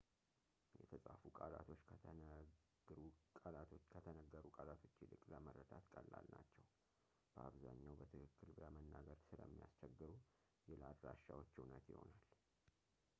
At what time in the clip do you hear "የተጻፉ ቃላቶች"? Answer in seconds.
0.81-1.81